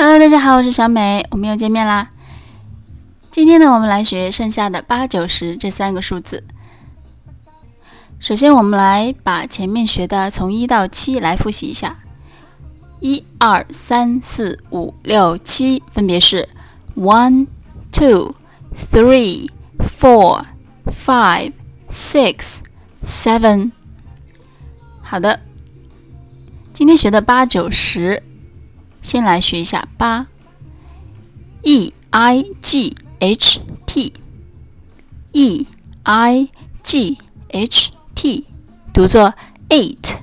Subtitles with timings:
[0.00, 2.10] Hello，大家好，我是小美，我们又见面啦。
[3.30, 6.44] 今天呢，我们来学剩下的八九十这三个数字。
[8.20, 11.98] 首先，我们来把前面学的从一到七来复习一下。
[13.00, 16.48] 一二三四五六七，分别是
[16.94, 17.48] one
[17.90, 18.36] two
[18.92, 19.50] three
[20.00, 20.44] four
[20.86, 21.52] five
[21.90, 22.60] six
[23.02, 23.72] seven。
[25.02, 25.40] 好的，
[26.72, 28.22] 今天学的八九十。
[29.02, 30.26] 先来学一下八
[31.62, 35.66] ，e i g h t，e
[36.02, 36.48] i
[36.80, 38.46] g h t，
[38.92, 39.34] 读作
[39.68, 40.18] eight，eight。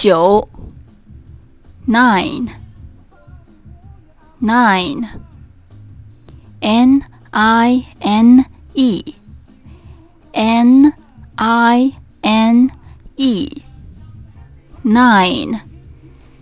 [0.00, 0.48] 九
[1.86, 2.32] ，nine，nine，n
[7.32, 9.12] i n e，n
[11.36, 11.92] i
[12.22, 12.70] n
[13.20, 13.62] e。
[14.82, 15.60] nine，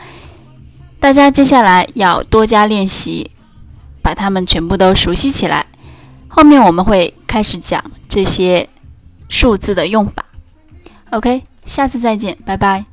[0.99, 3.29] 大家接下来要多加练习。
[4.01, 5.65] 把它们全部都熟悉起来，
[6.27, 8.69] 后面我们会开始讲这些
[9.29, 10.25] 数字的用法。
[11.11, 12.90] OK，下次再见，拜拜。